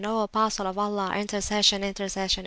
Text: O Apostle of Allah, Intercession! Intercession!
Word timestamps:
O 0.03 0.21
Apostle 0.23 0.65
of 0.65 0.79
Allah, 0.79 1.15
Intercession! 1.15 1.83
Intercession! 1.83 2.39